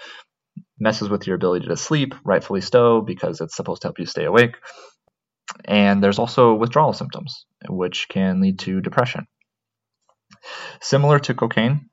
messes 0.78 1.08
with 1.08 1.26
your 1.26 1.36
ability 1.36 1.66
to 1.66 1.76
sleep, 1.76 2.14
rightfully 2.24 2.60
so, 2.60 3.00
because 3.00 3.40
it's 3.40 3.56
supposed 3.56 3.82
to 3.82 3.88
help 3.88 3.98
you 3.98 4.06
stay 4.06 4.24
awake. 4.24 4.56
And 5.64 6.02
there's 6.02 6.18
also 6.18 6.54
withdrawal 6.54 6.92
symptoms, 6.92 7.46
which 7.68 8.06
can 8.08 8.40
lead 8.40 8.58
to 8.60 8.80
depression. 8.80 9.26
Similar 10.80 11.18
to 11.20 11.34
cocaine, 11.34 11.90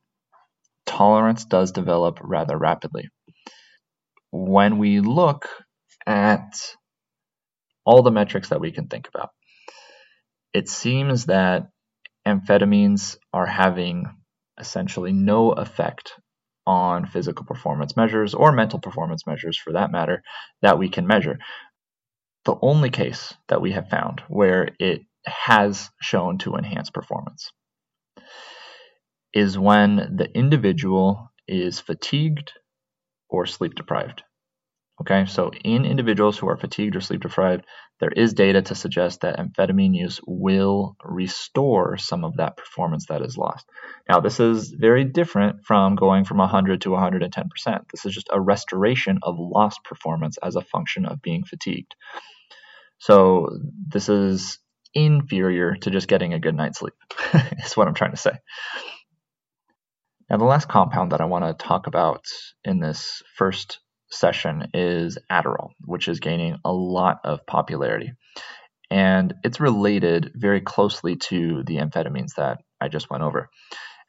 tolerance 0.85 1.45
does 1.45 1.71
develop 1.71 2.19
rather 2.21 2.57
rapidly. 2.57 3.09
When 4.31 4.77
we 4.77 4.99
look 4.99 5.47
at 6.05 6.75
all 7.85 8.03
the 8.03 8.11
metrics 8.11 8.49
that 8.49 8.59
we 8.59 8.71
can 8.71 8.87
think 8.87 9.07
about, 9.07 9.29
it 10.55 10.69
seems 10.69 11.25
that 11.25 11.67
amphetamines 12.25 13.17
are 13.33 13.45
having 13.45 14.05
essentially 14.57 15.11
no 15.11 15.51
effect 15.51 16.13
on 16.65 17.05
physical 17.05 17.45
performance 17.45 17.97
measures 17.97 18.33
or 18.33 18.53
mental 18.53 18.79
performance 18.79 19.27
measures 19.27 19.57
for 19.57 19.73
that 19.73 19.91
matter 19.91 20.23
that 20.61 20.79
we 20.79 20.87
can 20.87 21.05
measure. 21.05 21.37
The 22.45 22.55
only 22.61 22.89
case 22.89 23.33
that 23.49 23.61
we 23.61 23.73
have 23.73 23.89
found 23.89 24.21
where 24.29 24.69
it 24.79 25.01
has 25.25 25.89
shown 26.01 26.37
to 26.37 26.55
enhance 26.55 26.89
performance 26.89 27.51
is 29.33 29.59
when 29.59 30.15
the 30.15 30.31
individual 30.33 31.33
is 31.49 31.81
fatigued 31.81 32.53
or 33.27 33.45
sleep 33.45 33.75
deprived. 33.75 34.23
Okay, 35.01 35.25
so 35.25 35.51
in 35.63 35.83
individuals 35.85 36.37
who 36.37 36.47
are 36.47 36.55
fatigued 36.55 36.95
or 36.95 37.01
sleep 37.01 37.21
deprived, 37.21 37.65
there 37.99 38.11
is 38.11 38.33
data 38.33 38.61
to 38.61 38.75
suggest 38.75 39.21
that 39.21 39.37
amphetamine 39.37 39.93
use 39.93 40.21
will 40.25 40.95
restore 41.03 41.97
some 41.97 42.23
of 42.23 42.37
that 42.37 42.55
performance 42.55 43.07
that 43.07 43.21
is 43.21 43.37
lost. 43.37 43.65
Now, 44.07 44.21
this 44.21 44.39
is 44.39 44.69
very 44.69 45.03
different 45.03 45.65
from 45.65 45.95
going 45.95 46.23
from 46.23 46.37
100 46.37 46.81
to 46.81 46.89
110%. 46.89 47.29
This 47.91 48.05
is 48.05 48.13
just 48.13 48.29
a 48.31 48.39
restoration 48.39 49.19
of 49.21 49.35
lost 49.37 49.83
performance 49.83 50.37
as 50.41 50.55
a 50.55 50.61
function 50.61 51.05
of 51.05 51.21
being 51.21 51.43
fatigued. 51.43 51.93
So, 52.97 53.49
this 53.89 54.07
is 54.07 54.59
inferior 54.93 55.75
to 55.75 55.91
just 55.91 56.07
getting 56.07 56.33
a 56.33 56.39
good 56.39 56.55
night's 56.55 56.79
sleep, 56.79 56.93
is 57.65 57.75
what 57.75 57.89
I'm 57.89 57.95
trying 57.95 58.11
to 58.11 58.17
say. 58.17 58.31
Now, 60.29 60.37
the 60.37 60.45
last 60.45 60.69
compound 60.69 61.11
that 61.11 61.21
I 61.21 61.25
want 61.25 61.45
to 61.45 61.65
talk 61.67 61.87
about 61.87 62.23
in 62.63 62.79
this 62.79 63.21
first 63.35 63.79
session 64.15 64.69
is 64.73 65.17
Adderall, 65.31 65.71
which 65.83 66.07
is 66.07 66.19
gaining 66.19 66.57
a 66.63 66.71
lot 66.71 67.19
of 67.23 67.45
popularity. 67.45 68.13
And 68.89 69.33
it's 69.43 69.59
related 69.59 70.31
very 70.35 70.61
closely 70.61 71.15
to 71.15 71.63
the 71.63 71.77
amphetamines 71.77 72.35
that 72.37 72.59
I 72.79 72.87
just 72.87 73.09
went 73.09 73.23
over. 73.23 73.49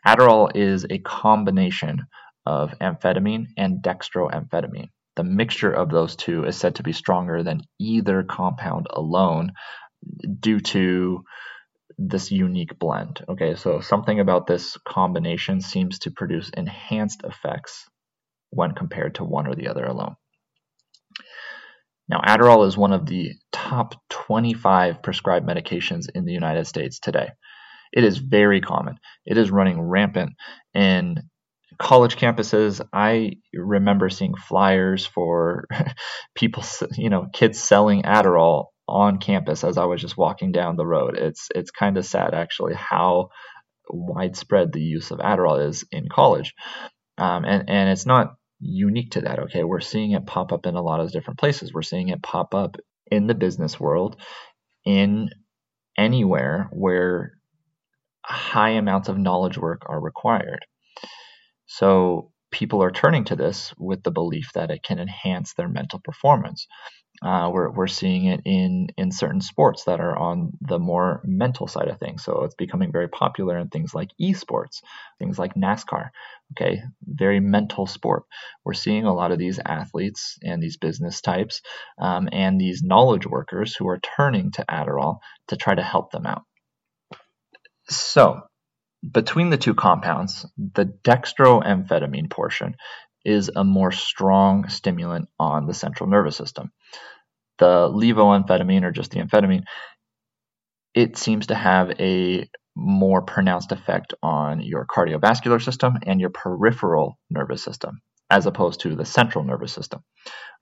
Adderall 0.06 0.54
is 0.54 0.86
a 0.88 0.98
combination 0.98 2.06
of 2.44 2.78
amphetamine 2.80 3.46
and 3.56 3.82
dextroamphetamine. 3.82 4.90
The 5.16 5.25
mixture 5.25 5.72
of 5.72 5.90
those 5.90 6.14
two 6.14 6.44
is 6.44 6.56
said 6.56 6.76
to 6.76 6.82
be 6.82 6.92
stronger 6.92 7.42
than 7.42 7.62
either 7.80 8.22
compound 8.22 8.86
alone 8.90 9.52
due 10.40 10.60
to 10.60 11.25
this 11.98 12.30
unique 12.30 12.78
blend. 12.78 13.25
Okay, 13.28 13.54
so 13.54 13.80
something 13.80 14.20
about 14.20 14.46
this 14.46 14.76
combination 14.86 15.60
seems 15.60 15.98
to 16.00 16.10
produce 16.10 16.50
enhanced 16.50 17.22
effects 17.25 17.86
when 18.50 18.72
compared 18.72 19.16
to 19.16 19.24
one 19.24 19.46
or 19.46 19.54
the 19.54 19.68
other 19.68 19.84
alone. 19.84 20.16
Now, 22.08 22.20
Adderall 22.24 22.66
is 22.66 22.76
one 22.76 22.92
of 22.92 23.06
the 23.06 23.32
top 23.52 23.94
25 24.10 25.02
prescribed 25.02 25.46
medications 25.46 26.06
in 26.14 26.24
the 26.24 26.32
United 26.32 26.66
States 26.66 27.00
today. 27.00 27.30
It 27.92 28.04
is 28.04 28.18
very 28.18 28.60
common. 28.60 28.98
It 29.24 29.38
is 29.38 29.50
running 29.50 29.80
rampant 29.80 30.34
in 30.74 31.16
college 31.78 32.16
campuses. 32.16 32.80
I 32.92 33.32
remember 33.52 34.08
seeing 34.08 34.34
flyers 34.34 35.04
for 35.04 35.66
people, 36.34 36.64
you 36.96 37.10
know, 37.10 37.26
kids 37.32 37.60
selling 37.60 38.02
Adderall 38.02 38.66
on 38.88 39.18
campus 39.18 39.64
as 39.64 39.78
I 39.78 39.84
was 39.84 40.00
just 40.00 40.16
walking 40.16 40.52
down 40.52 40.76
the 40.76 40.86
road. 40.86 41.16
It's 41.16 41.48
it's 41.54 41.70
kind 41.70 41.98
of 41.98 42.06
sad 42.06 42.34
actually 42.34 42.74
how 42.74 43.30
widespread 43.88 44.72
the 44.72 44.80
use 44.80 45.10
of 45.10 45.18
Adderall 45.18 45.66
is 45.68 45.84
in 45.90 46.08
college. 46.08 46.54
Um, 47.18 47.44
and, 47.44 47.68
and 47.68 47.90
it's 47.90 48.06
not 48.06 48.37
unique 48.61 49.12
to 49.12 49.23
that. 49.23 49.38
Okay, 49.40 49.64
we're 49.64 49.80
seeing 49.80 50.12
it 50.12 50.26
pop 50.26 50.52
up 50.52 50.66
in 50.66 50.75
a 50.75 50.82
lot 50.82 51.00
of 51.00 51.12
different 51.12 51.38
places. 51.38 51.73
We're 51.73 51.82
seeing 51.82 52.08
it 52.08 52.23
pop 52.23 52.54
up 52.54 52.76
in 53.11 53.26
the 53.26 53.35
business 53.35 53.78
world, 53.78 54.16
in 54.85 55.30
anywhere 55.99 56.68
where 56.73 57.32
high 58.25 58.70
amounts 58.70 59.08
of 59.08 59.18
knowledge 59.18 59.58
work 59.58 59.82
are 59.87 60.00
required. 60.00 60.66
So 61.66 62.32
people 62.50 62.82
are 62.82 62.90
turning 62.90 63.25
to 63.25 63.37
this 63.37 63.75
with 63.78 64.02
the 64.02 64.11
belief 64.11 64.50
that 64.54 64.70
it 64.70 64.82
can 64.82 64.99
enhance 64.99 65.54
their 65.54 65.68
mental 65.68 66.00
performance. 66.02 66.66
Uh, 67.23 67.50
we're, 67.52 67.70
we're 67.70 67.87
seeing 67.87 68.26
it 68.26 68.42
in, 68.44 68.88
in 68.96 69.11
certain 69.11 69.40
sports 69.40 69.85
that 69.85 70.00
are 70.00 70.16
on 70.16 70.52
the 70.61 70.78
more 70.78 71.23
mental 71.25 71.66
side 71.66 71.88
of 71.88 71.99
things. 71.99 72.23
So 72.25 72.44
it's 72.44 72.54
becoming 72.54 72.92
very 72.92 73.08
popular 73.08 73.58
in 73.58 73.68
things 73.68 73.94
like 73.94 74.11
esports, 74.20 74.82
things 75.18 75.38
like 75.38 75.54
NASCAR. 75.54 76.11
Okay, 76.52 76.80
very 77.02 77.40
mental 77.40 77.87
sport. 77.87 78.25
We're 78.64 78.75
seeing 78.75 79.04
a 79.04 79.14
lot 79.14 79.32
of 79.32 79.38
these 79.38 79.58
athletes 79.64 80.38
and 80.42 80.62
these 80.62 80.76
business 80.76 81.20
types 81.20 81.61
um, 81.99 82.28
and 82.30 82.61
these 82.61 82.82
knowledge 82.82 83.26
workers 83.26 83.75
who 83.75 83.88
are 83.88 83.99
turning 84.16 84.52
to 84.52 84.64
Adderall 84.70 85.18
to 85.49 85.56
try 85.56 85.75
to 85.75 85.82
help 85.82 86.12
them 86.12 86.26
out. 86.26 86.42
So, 87.88 88.42
between 89.08 89.50
the 89.50 89.58
two 89.58 89.75
compounds, 89.75 90.46
the 90.56 90.85
dextroamphetamine 90.85 92.30
portion 92.30 92.76
is 93.26 93.50
a 93.54 93.64
more 93.64 93.90
strong 93.90 94.68
stimulant 94.68 95.28
on 95.38 95.66
the 95.66 95.75
central 95.75 96.09
nervous 96.09 96.37
system. 96.37 96.71
The 97.59 97.90
levoamphetamine, 97.90 98.85
or 98.85 98.92
just 98.92 99.11
the 99.11 99.21
amphetamine, 99.21 99.64
it 100.95 101.16
seems 101.16 101.49
to 101.49 101.54
have 101.54 101.90
a 102.00 102.49
more 102.76 103.23
pronounced 103.23 103.73
effect 103.73 104.14
on 104.23 104.61
your 104.61 104.87
cardiovascular 104.87 105.62
system 105.62 105.95
and 106.06 106.21
your 106.21 106.30
peripheral 106.30 107.18
nervous 107.28 107.62
system, 107.62 108.00
as 108.30 108.47
opposed 108.47 108.80
to 108.80 108.95
the 108.95 109.04
central 109.04 109.45
nervous 109.45 109.73
system. 109.73 110.02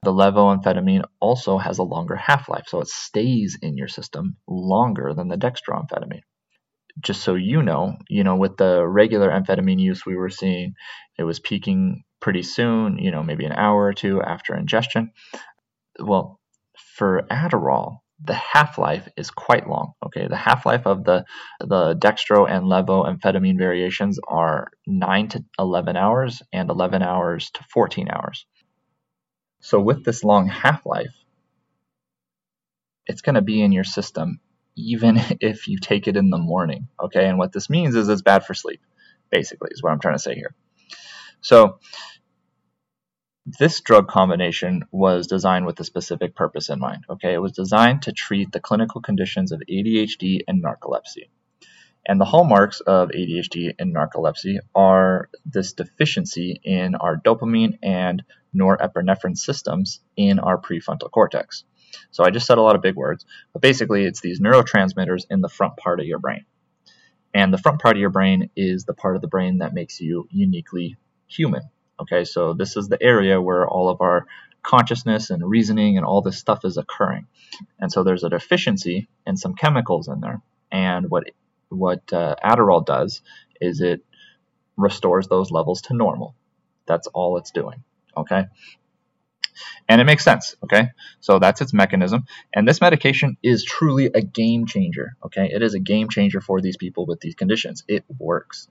The 0.02 0.12
levoamphetamine 0.12 1.04
also 1.20 1.58
has 1.58 1.78
a 1.78 1.82
longer 1.82 2.16
half 2.16 2.48
life, 2.48 2.64
so 2.68 2.80
it 2.80 2.88
stays 2.88 3.58
in 3.60 3.76
your 3.76 3.88
system 3.88 4.36
longer 4.48 5.12
than 5.14 5.28
the 5.28 5.36
dextroamphetamine 5.36 6.22
just 7.00 7.22
so 7.22 7.34
you 7.34 7.62
know, 7.62 7.96
you 8.08 8.22
know, 8.24 8.36
with 8.36 8.56
the 8.56 8.86
regular 8.86 9.28
amphetamine 9.30 9.80
use 9.80 10.06
we 10.06 10.16
were 10.16 10.30
seeing, 10.30 10.74
it 11.18 11.24
was 11.24 11.40
peaking 11.40 12.04
pretty 12.24 12.42
soon, 12.42 12.96
you 12.96 13.10
know, 13.10 13.22
maybe 13.22 13.44
an 13.44 13.52
hour 13.52 13.84
or 13.84 13.92
two 13.92 14.22
after 14.22 14.56
ingestion. 14.56 15.12
Well, 16.00 16.40
for 16.96 17.26
Adderall, 17.30 17.98
the 18.24 18.32
half-life 18.32 19.06
is 19.14 19.30
quite 19.30 19.68
long. 19.68 19.92
Okay, 20.06 20.26
the 20.26 20.34
half-life 20.34 20.86
of 20.86 21.04
the 21.04 21.26
the 21.60 21.94
dextro 21.94 22.48
and 22.50 22.64
levoamphetamine 22.64 23.58
variations 23.58 24.18
are 24.26 24.70
9 24.86 25.28
to 25.28 25.44
11 25.58 25.98
hours 25.98 26.40
and 26.50 26.70
11 26.70 27.02
hours 27.02 27.50
to 27.50 27.64
14 27.64 28.08
hours. 28.10 28.46
So 29.60 29.78
with 29.78 30.02
this 30.02 30.24
long 30.24 30.48
half-life, 30.48 31.14
it's 33.06 33.20
going 33.20 33.34
to 33.34 33.42
be 33.42 33.60
in 33.60 33.72
your 33.72 33.84
system 33.84 34.40
even 34.76 35.20
if 35.42 35.68
you 35.68 35.76
take 35.76 36.08
it 36.08 36.16
in 36.16 36.30
the 36.30 36.38
morning. 36.38 36.88
Okay, 36.98 37.28
and 37.28 37.36
what 37.36 37.52
this 37.52 37.68
means 37.68 37.94
is 37.94 38.08
it's 38.08 38.22
bad 38.22 38.46
for 38.46 38.54
sleep, 38.54 38.80
basically, 39.30 39.68
is 39.72 39.82
what 39.82 39.92
I'm 39.92 40.00
trying 40.00 40.16
to 40.16 40.22
say 40.22 40.34
here. 40.34 40.54
So 41.44 41.78
this 43.46 43.80
drug 43.80 44.08
combination 44.08 44.84
was 44.90 45.26
designed 45.26 45.66
with 45.66 45.78
a 45.80 45.84
specific 45.84 46.34
purpose 46.34 46.70
in 46.70 46.78
mind. 46.78 47.04
Okay, 47.10 47.34
it 47.34 47.42
was 47.42 47.52
designed 47.52 48.02
to 48.02 48.12
treat 48.12 48.52
the 48.52 48.60
clinical 48.60 49.02
conditions 49.02 49.52
of 49.52 49.62
ADHD 49.70 50.40
and 50.48 50.64
narcolepsy. 50.64 51.28
And 52.06 52.20
the 52.20 52.26
hallmarks 52.26 52.80
of 52.80 53.10
ADHD 53.10 53.74
and 53.78 53.94
narcolepsy 53.94 54.58
are 54.74 55.28
this 55.46 55.72
deficiency 55.72 56.60
in 56.62 56.94
our 56.94 57.16
dopamine 57.16 57.78
and 57.82 58.22
norepinephrine 58.54 59.36
systems 59.36 60.00
in 60.16 60.38
our 60.38 60.58
prefrontal 60.58 61.10
cortex. 61.10 61.64
So 62.10 62.24
I 62.24 62.30
just 62.30 62.46
said 62.46 62.58
a 62.58 62.62
lot 62.62 62.76
of 62.76 62.82
big 62.82 62.96
words, 62.96 63.24
but 63.52 63.62
basically 63.62 64.04
it's 64.04 64.20
these 64.20 64.40
neurotransmitters 64.40 65.24
in 65.30 65.40
the 65.40 65.48
front 65.48 65.76
part 65.76 66.00
of 66.00 66.06
your 66.06 66.18
brain. 66.18 66.44
And 67.32 67.52
the 67.52 67.58
front 67.58 67.80
part 67.80 67.96
of 67.96 68.00
your 68.00 68.10
brain 68.10 68.50
is 68.56 68.84
the 68.84 68.94
part 68.94 69.16
of 69.16 69.22
the 69.22 69.28
brain 69.28 69.58
that 69.58 69.74
makes 69.74 70.00
you 70.00 70.28
uniquely 70.30 70.96
human. 71.26 71.62
Okay, 72.00 72.24
so 72.24 72.54
this 72.54 72.76
is 72.76 72.88
the 72.88 73.02
area 73.02 73.40
where 73.40 73.66
all 73.66 73.88
of 73.88 74.00
our 74.00 74.26
consciousness 74.62 75.30
and 75.30 75.48
reasoning 75.48 75.96
and 75.96 76.04
all 76.04 76.22
this 76.22 76.38
stuff 76.38 76.64
is 76.64 76.76
occurring. 76.76 77.26
And 77.78 77.92
so 77.92 78.02
there's 78.02 78.24
a 78.24 78.30
deficiency 78.30 79.08
in 79.26 79.36
some 79.36 79.54
chemicals 79.54 80.08
in 80.08 80.20
there. 80.20 80.40
And 80.72 81.10
what 81.10 81.24
what 81.68 82.12
uh, 82.12 82.36
Adderall 82.44 82.84
does 82.84 83.20
is 83.60 83.80
it 83.80 84.04
restores 84.76 85.28
those 85.28 85.50
levels 85.50 85.82
to 85.82 85.94
normal. 85.94 86.34
That's 86.86 87.06
all 87.08 87.36
it's 87.38 87.50
doing. 87.50 87.84
Okay. 88.16 88.44
And 89.88 90.00
it 90.00 90.04
makes 90.04 90.24
sense, 90.24 90.56
okay? 90.64 90.88
So 91.20 91.38
that's 91.38 91.60
its 91.60 91.72
mechanism. 91.72 92.24
And 92.52 92.66
this 92.66 92.80
medication 92.80 93.36
is 93.42 93.64
truly 93.64 94.10
a 94.12 94.20
game 94.20 94.66
changer, 94.66 95.16
okay? 95.24 95.50
It 95.52 95.62
is 95.62 95.74
a 95.74 95.78
game 95.78 96.08
changer 96.08 96.40
for 96.40 96.60
these 96.60 96.76
people 96.76 97.06
with 97.06 97.20
these 97.20 97.34
conditions. 97.34 97.84
It 97.86 98.04
works. 98.18 98.66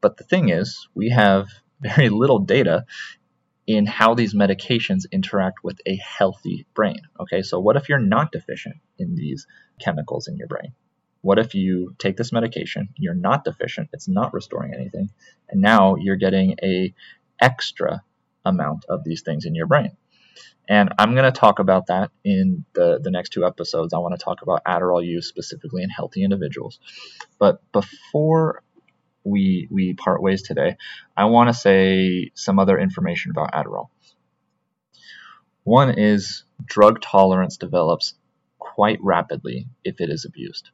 But 0.00 0.16
the 0.16 0.24
thing 0.24 0.48
is, 0.50 0.88
we 0.94 1.10
have 1.10 1.48
very 1.80 2.08
little 2.08 2.38
data 2.38 2.84
in 3.66 3.86
how 3.86 4.14
these 4.14 4.34
medications 4.34 5.04
interact 5.12 5.62
with 5.62 5.80
a 5.86 5.96
healthy 5.96 6.66
brain, 6.74 7.00
okay? 7.20 7.42
So 7.42 7.60
what 7.60 7.76
if 7.76 7.88
you're 7.88 7.98
not 7.98 8.32
deficient 8.32 8.76
in 8.98 9.14
these 9.14 9.46
chemicals 9.80 10.28
in 10.28 10.36
your 10.36 10.48
brain? 10.48 10.72
What 11.22 11.38
if 11.38 11.54
you 11.54 11.94
take 11.98 12.16
this 12.16 12.32
medication, 12.32 12.88
you're 12.96 13.14
not 13.14 13.44
deficient, 13.44 13.90
it's 13.92 14.08
not 14.08 14.32
restoring 14.32 14.74
anything, 14.74 15.10
and 15.48 15.60
now 15.60 15.96
you're 15.96 16.16
getting 16.16 16.56
a 16.62 16.94
extra 17.40 18.02
amount 18.44 18.86
of 18.88 19.04
these 19.04 19.22
things 19.22 19.44
in 19.44 19.54
your 19.54 19.66
brain. 19.66 19.96
And 20.68 20.94
I'm 20.98 21.14
going 21.14 21.30
to 21.30 21.38
talk 21.38 21.58
about 21.58 21.86
that 21.88 22.10
in 22.24 22.64
the, 22.74 23.00
the 23.02 23.10
next 23.10 23.30
two 23.30 23.44
episodes. 23.44 23.92
I 23.92 23.98
want 23.98 24.18
to 24.18 24.24
talk 24.24 24.42
about 24.42 24.64
Adderall 24.64 25.04
use 25.04 25.26
specifically 25.26 25.82
in 25.82 25.90
healthy 25.90 26.22
individuals. 26.22 26.78
But 27.38 27.60
before 27.72 28.62
we, 29.24 29.68
we 29.70 29.94
part 29.94 30.22
ways 30.22 30.42
today, 30.42 30.76
I 31.16 31.26
want 31.26 31.48
to 31.48 31.54
say 31.54 32.30
some 32.34 32.58
other 32.58 32.78
information 32.78 33.30
about 33.30 33.52
Adderall. 33.52 33.88
One 35.64 35.98
is 35.98 36.44
drug 36.64 37.00
tolerance 37.00 37.56
develops 37.56 38.14
quite 38.58 38.98
rapidly 39.02 39.66
if 39.84 40.00
it 40.00 40.10
is 40.10 40.24
abused. 40.24 40.70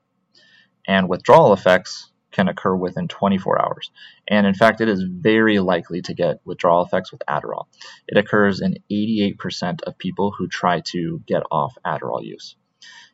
And 0.87 1.09
withdrawal 1.09 1.53
effects 1.53 2.11
can 2.31 2.49
occur 2.49 2.77
within 2.77 3.09
24 3.09 3.61
hours. 3.61 3.91
And 4.29 4.47
in 4.47 4.55
fact, 4.55 4.81
it 4.81 4.89
is 4.89 5.03
very 5.03 5.59
likely 5.59 6.03
to 6.03 6.15
get 6.15 6.41
withdrawal 6.45 6.85
effects 6.85 7.11
with 7.11 7.23
Adderall. 7.29 7.67
It 8.07 8.19
occurs 8.19 8.61
in 8.61 8.77
88% 8.91 9.83
of 9.83 9.99
people 9.99 10.33
who 10.37 10.47
try 10.47 10.81
to 10.93 11.23
get 11.27 11.43
off 11.51 11.77
Adderall 11.85 12.23
use. 12.23 12.57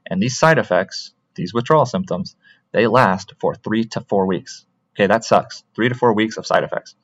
And 0.06 0.20
these 0.20 0.38
side 0.38 0.58
effects, 0.58 1.12
these 1.36 1.54
withdrawal 1.54 1.86
symptoms, 1.86 2.36
they 2.72 2.86
last 2.86 3.34
for 3.40 3.54
three 3.54 3.84
to 3.84 4.00
four 4.00 4.26
weeks. 4.26 4.66
Okay, 4.94 5.06
that 5.06 5.25
sucks. 5.25 5.64
Three 5.75 5.88
to 5.88 5.94
four 5.94 6.14
weeks 6.14 6.37
of 6.37 6.46
side 6.46 6.64
effects. 6.64 6.95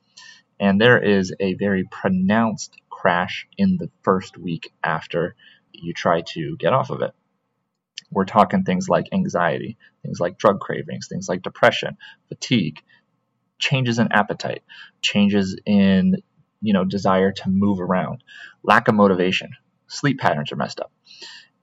And 0.60 0.80
there 0.80 1.02
is 1.02 1.32
a 1.40 1.54
very 1.54 1.84
pronounced 1.84 2.76
crash 2.90 3.46
in 3.56 3.76
the 3.78 3.90
first 4.02 4.36
week 4.36 4.72
after 4.82 5.36
you 5.72 5.92
try 5.94 6.22
to 6.32 6.56
get 6.58 6.72
off 6.72 6.90
of 6.90 7.02
it. 7.02 7.12
We're 8.10 8.24
talking 8.24 8.64
things 8.64 8.88
like 8.88 9.08
anxiety, 9.12 9.76
things 10.02 10.18
like 10.18 10.38
drug 10.38 10.60
cravings, 10.60 11.08
things 11.08 11.28
like 11.28 11.42
depression, 11.42 11.96
fatigue, 12.28 12.80
changes 13.58 13.98
in 13.98 14.12
appetite, 14.12 14.62
changes 15.02 15.58
in 15.66 16.16
you 16.60 16.72
know 16.72 16.84
desire 16.84 17.32
to 17.32 17.48
move 17.48 17.80
around, 17.80 18.24
lack 18.62 18.88
of 18.88 18.94
motivation, 18.94 19.50
sleep 19.86 20.18
patterns 20.18 20.52
are 20.52 20.56
messed 20.56 20.80
up. 20.80 20.90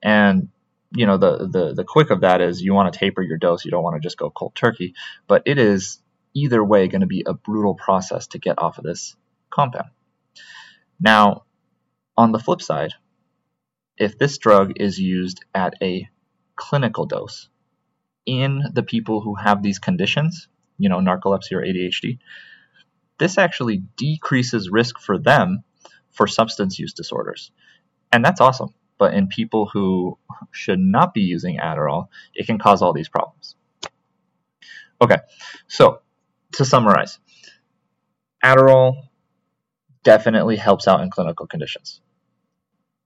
And 0.02 0.48
you 0.92 1.06
know 1.06 1.16
the 1.16 1.48
the 1.48 1.74
the 1.74 1.84
quick 1.84 2.10
of 2.10 2.20
that 2.20 2.40
is 2.40 2.62
you 2.62 2.72
want 2.72 2.92
to 2.92 2.98
taper 2.98 3.22
your 3.22 3.38
dose, 3.38 3.64
you 3.64 3.70
don't 3.70 3.82
want 3.82 3.96
to 3.96 4.06
just 4.06 4.16
go 4.16 4.30
cold 4.30 4.54
turkey, 4.54 4.94
but 5.26 5.42
it 5.46 5.58
is 5.58 5.98
either 6.36 6.62
way 6.62 6.86
going 6.86 7.00
to 7.00 7.06
be 7.06 7.24
a 7.26 7.32
brutal 7.32 7.74
process 7.74 8.26
to 8.28 8.38
get 8.38 8.58
off 8.58 8.76
of 8.76 8.84
this 8.84 9.16
compound. 9.48 9.88
Now, 11.00 11.44
on 12.16 12.32
the 12.32 12.38
flip 12.38 12.60
side, 12.60 12.92
if 13.96 14.18
this 14.18 14.36
drug 14.36 14.74
is 14.76 14.98
used 14.98 15.42
at 15.54 15.74
a 15.82 16.08
clinical 16.54 17.06
dose 17.06 17.48
in 18.26 18.62
the 18.72 18.82
people 18.82 19.22
who 19.22 19.34
have 19.34 19.62
these 19.62 19.78
conditions, 19.78 20.48
you 20.76 20.90
know, 20.90 20.98
narcolepsy 20.98 21.52
or 21.52 21.62
ADHD, 21.62 22.18
this 23.18 23.38
actually 23.38 23.82
decreases 23.96 24.68
risk 24.70 24.98
for 24.98 25.18
them 25.18 25.64
for 26.12 26.26
substance 26.26 26.78
use 26.78 26.92
disorders. 26.92 27.50
And 28.12 28.22
that's 28.22 28.42
awesome. 28.42 28.74
But 28.98 29.14
in 29.14 29.28
people 29.28 29.66
who 29.66 30.18
should 30.50 30.78
not 30.78 31.14
be 31.14 31.22
using 31.22 31.58
Adderall, 31.58 32.08
it 32.34 32.46
can 32.46 32.58
cause 32.58 32.82
all 32.82 32.92
these 32.92 33.08
problems. 33.08 33.54
Okay, 35.00 35.18
so 35.66 36.00
to 36.56 36.64
summarize, 36.64 37.18
Adderall 38.44 39.08
definitely 40.04 40.56
helps 40.56 40.86
out 40.88 41.00
in 41.00 41.10
clinical 41.10 41.46
conditions. 41.46 42.00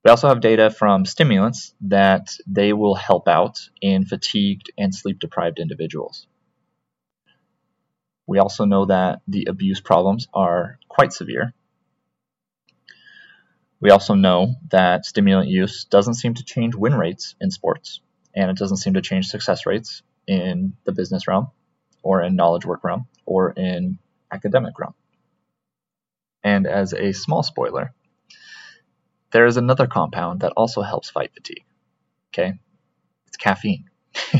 We 0.04 0.10
also 0.10 0.28
have 0.28 0.40
data 0.40 0.70
from 0.70 1.04
stimulants 1.04 1.74
that 1.82 2.32
they 2.46 2.72
will 2.72 2.94
help 2.94 3.28
out 3.28 3.58
in 3.82 4.06
fatigued 4.06 4.70
and 4.78 4.94
sleep 4.94 5.18
deprived 5.18 5.58
individuals. 5.58 6.26
We 8.26 8.38
also 8.38 8.64
know 8.64 8.86
that 8.86 9.20
the 9.28 9.46
abuse 9.48 9.80
problems 9.80 10.28
are 10.32 10.78
quite 10.88 11.12
severe. 11.12 11.52
We 13.80 13.90
also 13.90 14.14
know 14.14 14.54
that 14.70 15.04
stimulant 15.04 15.48
use 15.48 15.84
doesn't 15.84 16.14
seem 16.14 16.34
to 16.34 16.44
change 16.44 16.74
win 16.74 16.94
rates 16.94 17.34
in 17.40 17.50
sports, 17.50 18.00
and 18.34 18.50
it 18.50 18.56
doesn't 18.56 18.76
seem 18.76 18.94
to 18.94 19.02
change 19.02 19.26
success 19.26 19.66
rates 19.66 20.02
in 20.26 20.74
the 20.84 20.92
business 20.92 21.26
realm, 21.26 21.50
or 22.02 22.22
in 22.22 22.36
knowledge 22.36 22.64
work 22.64 22.84
realm, 22.84 23.06
or 23.26 23.50
in 23.50 23.98
academic 24.32 24.78
realm. 24.78 24.94
And 26.42 26.66
as 26.66 26.92
a 26.92 27.12
small 27.12 27.42
spoiler, 27.42 27.92
there 29.32 29.46
is 29.46 29.56
another 29.56 29.86
compound 29.86 30.40
that 30.40 30.52
also 30.56 30.82
helps 30.82 31.10
fight 31.10 31.32
fatigue. 31.34 31.64
Okay, 32.32 32.54
it's 33.26 33.36
caffeine. 33.36 33.84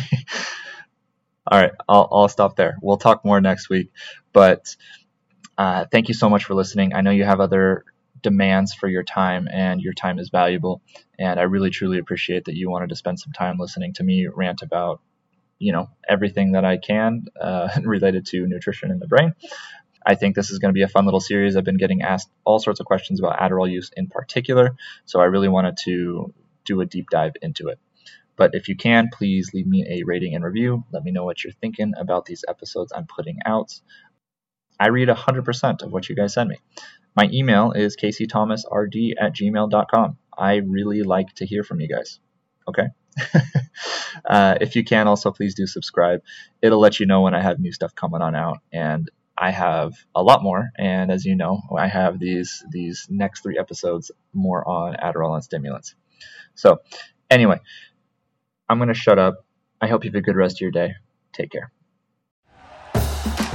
All 1.46 1.60
right, 1.60 1.72
I'll, 1.88 2.08
I'll 2.12 2.28
stop 2.28 2.56
there. 2.56 2.76
We'll 2.80 2.96
talk 2.96 3.24
more 3.24 3.40
next 3.40 3.68
week. 3.68 3.90
But 4.32 4.76
uh, 5.58 5.86
thank 5.90 6.08
you 6.08 6.14
so 6.14 6.28
much 6.30 6.44
for 6.44 6.54
listening. 6.54 6.94
I 6.94 7.00
know 7.00 7.10
you 7.10 7.24
have 7.24 7.40
other 7.40 7.84
demands 8.22 8.74
for 8.74 8.88
your 8.88 9.02
time, 9.02 9.48
and 9.50 9.80
your 9.80 9.94
time 9.94 10.18
is 10.18 10.28
valuable. 10.28 10.80
And 11.18 11.40
I 11.40 11.44
really, 11.44 11.70
truly 11.70 11.98
appreciate 11.98 12.44
that 12.44 12.56
you 12.56 12.70
wanted 12.70 12.90
to 12.90 12.96
spend 12.96 13.18
some 13.18 13.32
time 13.32 13.56
listening 13.58 13.94
to 13.94 14.04
me 14.04 14.26
rant 14.26 14.62
about, 14.62 15.00
you 15.60 15.72
know, 15.72 15.90
everything 16.08 16.52
that 16.52 16.64
I 16.64 16.78
can 16.78 17.26
uh, 17.40 17.68
related 17.84 18.26
to 18.26 18.46
nutrition 18.48 18.90
in 18.90 18.98
the 18.98 19.06
brain. 19.06 19.34
I 20.04 20.14
think 20.14 20.34
this 20.34 20.50
is 20.50 20.58
going 20.58 20.70
to 20.70 20.78
be 20.78 20.82
a 20.82 20.88
fun 20.88 21.04
little 21.04 21.20
series. 21.20 21.56
I've 21.56 21.64
been 21.64 21.76
getting 21.76 22.02
asked 22.02 22.30
all 22.44 22.58
sorts 22.58 22.80
of 22.80 22.86
questions 22.86 23.20
about 23.20 23.38
Adderall 23.38 23.70
use 23.70 23.90
in 23.94 24.08
particular, 24.08 24.74
so 25.04 25.20
I 25.20 25.26
really 25.26 25.48
wanted 25.48 25.76
to 25.84 26.34
do 26.64 26.80
a 26.80 26.86
deep 26.86 27.10
dive 27.10 27.34
into 27.42 27.68
it. 27.68 27.78
But 28.36 28.54
if 28.54 28.68
you 28.68 28.76
can, 28.76 29.10
please 29.12 29.52
leave 29.52 29.66
me 29.66 29.84
a 29.86 30.02
rating 30.04 30.34
and 30.34 30.42
review. 30.42 30.84
Let 30.90 31.04
me 31.04 31.10
know 31.10 31.24
what 31.24 31.44
you're 31.44 31.52
thinking 31.52 31.92
about 31.98 32.24
these 32.24 32.42
episodes 32.48 32.90
I'm 32.96 33.06
putting 33.06 33.38
out. 33.44 33.78
I 34.78 34.88
read 34.88 35.08
100% 35.08 35.82
of 35.82 35.92
what 35.92 36.08
you 36.08 36.16
guys 36.16 36.32
send 36.32 36.48
me. 36.48 36.56
My 37.14 37.28
email 37.30 37.72
is 37.72 37.98
caseythomasrd 37.98 39.12
at 39.20 39.34
gmail.com. 39.34 40.16
I 40.38 40.54
really 40.54 41.02
like 41.02 41.34
to 41.34 41.44
hear 41.44 41.62
from 41.62 41.80
you 41.80 41.88
guys. 41.88 42.18
Okay? 42.66 42.86
uh, 44.24 44.56
if 44.60 44.76
you 44.76 44.84
can, 44.84 45.08
also 45.08 45.30
please 45.30 45.54
do 45.54 45.66
subscribe. 45.66 46.22
It'll 46.62 46.80
let 46.80 47.00
you 47.00 47.06
know 47.06 47.22
when 47.22 47.34
I 47.34 47.42
have 47.42 47.58
new 47.58 47.72
stuff 47.72 47.94
coming 47.94 48.22
on 48.22 48.34
out. 48.34 48.58
And 48.72 49.10
I 49.40 49.50
have 49.50 49.94
a 50.14 50.22
lot 50.22 50.42
more, 50.42 50.70
and 50.76 51.10
as 51.10 51.24
you 51.24 51.34
know, 51.34 51.62
I 51.74 51.86
have 51.86 52.18
these 52.18 52.62
these 52.70 53.06
next 53.08 53.40
three 53.40 53.58
episodes 53.58 54.10
more 54.34 54.68
on 54.68 54.96
Adderall 54.96 55.34
and 55.34 55.42
stimulants. 55.42 55.94
So, 56.54 56.80
anyway, 57.30 57.58
I'm 58.68 58.78
gonna 58.78 58.92
shut 58.92 59.18
up. 59.18 59.46
I 59.80 59.86
hope 59.86 60.04
you 60.04 60.10
have 60.10 60.16
a 60.16 60.20
good 60.20 60.36
rest 60.36 60.56
of 60.56 60.60
your 60.60 60.72
day. 60.72 60.94
Take 61.32 61.50
care. 61.50 61.72